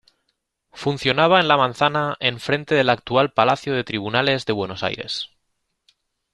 [0.73, 5.29] Funcionaba en la manzana enfrente del actual Palacio de Tribunales de Buenos Aires.